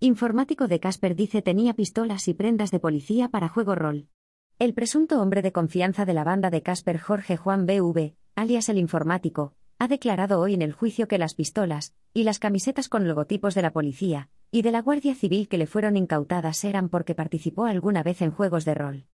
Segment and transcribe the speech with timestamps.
[0.00, 4.06] informático de Casper dice tenía pistolas y prendas de policía para juego rol.
[4.60, 8.78] El presunto hombre de confianza de la banda de Casper Jorge Juan BV, alias el
[8.78, 13.56] informático, ha declarado hoy en el juicio que las pistolas, y las camisetas con logotipos
[13.56, 17.64] de la policía, y de la Guardia Civil que le fueron incautadas eran porque participó
[17.64, 19.06] alguna vez en juegos de rol.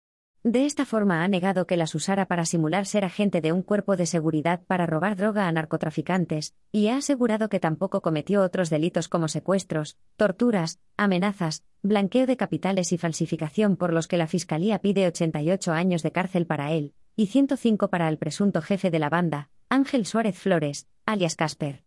[0.45, 3.95] De esta forma ha negado que las usara para simular ser agente de un cuerpo
[3.95, 9.09] de seguridad para robar droga a narcotraficantes, y ha asegurado que tampoco cometió otros delitos
[9.09, 15.07] como secuestros, torturas, amenazas, blanqueo de capitales y falsificación por los que la Fiscalía pide
[15.07, 19.49] 88 años de cárcel para él, y 105 para el presunto jefe de la banda,
[19.69, 21.85] Ángel Suárez Flores, alias Casper.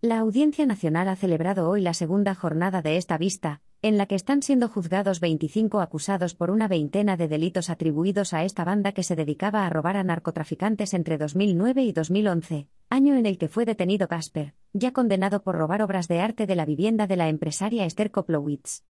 [0.00, 4.14] La Audiencia Nacional ha celebrado hoy la segunda jornada de esta vista, en la que
[4.14, 9.02] están siendo juzgados 25 acusados por una veintena de delitos atribuidos a esta banda que
[9.02, 13.64] se dedicaba a robar a narcotraficantes entre 2009 y 2011, año en el que fue
[13.64, 17.84] detenido Casper, ya condenado por robar obras de arte de la vivienda de la empresaria
[17.84, 18.84] Esther Koplowitz.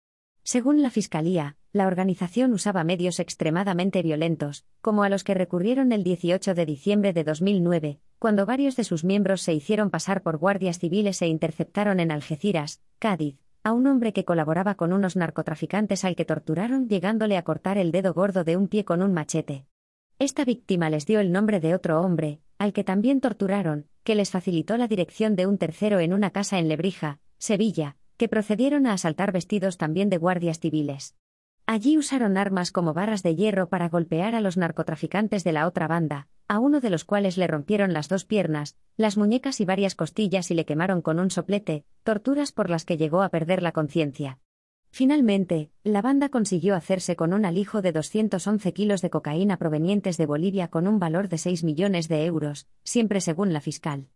[0.47, 6.05] Según la Fiscalía, la organización usaba medios extremadamente violentos, como a los que recurrieron el
[6.05, 10.79] 18 de diciembre de 2009, cuando varios de sus miembros se hicieron pasar por guardias
[10.79, 16.15] civiles e interceptaron en Algeciras, Cádiz, a un hombre que colaboraba con unos narcotraficantes al
[16.15, 19.65] que torturaron llegándole a cortar el dedo gordo de un pie con un machete.
[20.17, 24.31] Esta víctima les dio el nombre de otro hombre, al que también torturaron, que les
[24.31, 28.93] facilitó la dirección de un tercero en una casa en Lebrija, Sevilla, que procedieron a
[28.93, 31.15] asaltar vestidos también de guardias civiles.
[31.65, 35.87] Allí usaron armas como barras de hierro para golpear a los narcotraficantes de la otra
[35.87, 39.93] banda, a uno de los cuales le rompieron las dos piernas, las muñecas y varias
[39.93, 43.73] costillas y le quemaron con un soplete, torturas por las que llegó a perder la
[43.73, 44.39] conciencia.
[44.91, 50.25] Finalmente, la banda consiguió hacerse con un alijo de 211 kilos de cocaína provenientes de
[50.25, 54.07] Bolivia con un valor de 6 millones de euros, siempre según la fiscal.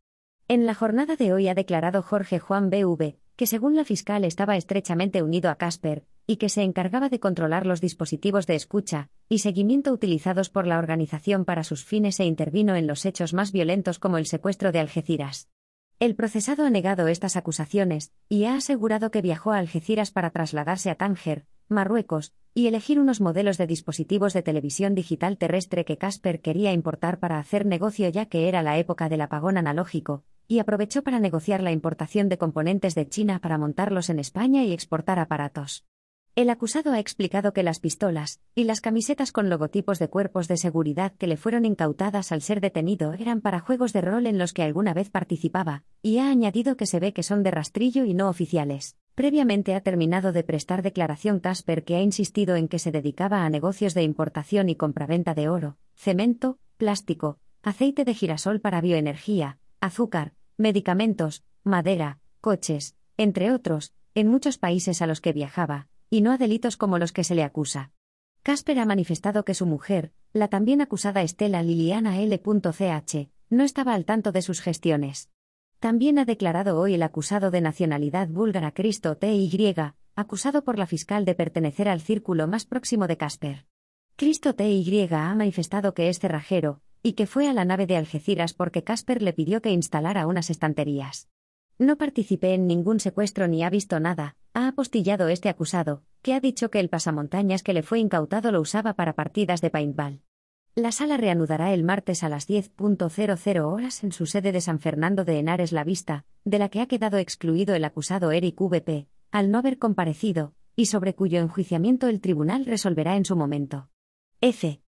[0.48, 4.58] En la jornada de hoy ha declarado Jorge Juan BV, que según la fiscal estaba
[4.58, 9.40] estrechamente unido a Casper, y que se encargaba de controlar los dispositivos de escucha y
[9.40, 14.00] seguimiento utilizados por la organización para sus fines e intervino en los hechos más violentos
[14.00, 15.50] como el secuestro de Algeciras.
[16.00, 20.90] El procesado ha negado estas acusaciones y ha asegurado que viajó a Algeciras para trasladarse
[20.90, 26.42] a Tánger, Marruecos, y elegir unos modelos de dispositivos de televisión digital terrestre que Casper
[26.42, 31.01] quería importar para hacer negocio ya que era la época del apagón analógico, y aprovechó
[31.01, 35.85] para negociar la importación de componentes de China para montarlos en España y exportar aparatos.
[36.35, 40.57] El acusado ha explicado que las pistolas y las camisetas con logotipos de cuerpos de
[40.57, 44.51] seguridad que le fueron incautadas al ser detenido eran para juegos de rol en los
[44.51, 48.13] que alguna vez participaba, y ha añadido que se ve que son de rastrillo y
[48.13, 48.97] no oficiales.
[49.16, 53.50] Previamente ha terminado de prestar declaración Casper que ha insistido en que se dedicaba a
[53.50, 60.33] negocios de importación y compraventa de oro, cemento, plástico, aceite de girasol para bioenergía, azúcar,
[60.62, 66.38] medicamentos, madera, coches, entre otros, en muchos países a los que viajaba, y no a
[66.38, 67.92] delitos como los que se le acusa.
[68.44, 74.06] Casper ha manifestado que su mujer, la también acusada Estela Liliana L.ch, no estaba al
[74.06, 75.30] tanto de sus gestiones.
[75.80, 79.76] También ha declarado hoy el acusado de nacionalidad búlgara Cristo T.Y.,
[80.16, 83.66] acusado por la fiscal de pertenecer al círculo más próximo de Casper.
[84.16, 85.08] Cristo T.Y.
[85.12, 89.22] ha manifestado que es cerrajero, y que fue a la nave de Algeciras porque Casper
[89.22, 91.29] le pidió que instalara unas estanterías.
[91.78, 96.39] No participé en ningún secuestro ni ha visto nada, ha apostillado este acusado, que ha
[96.39, 100.22] dicho que el pasamontañas que le fue incautado lo usaba para partidas de paintball.
[100.75, 105.25] La sala reanudará el martes a las 10.00 horas en su sede de San Fernando
[105.25, 109.51] de Henares La Vista, de la que ha quedado excluido el acusado Eric VP, al
[109.51, 113.89] no haber comparecido, y sobre cuyo enjuiciamiento el tribunal resolverá en su momento.
[114.39, 114.79] F.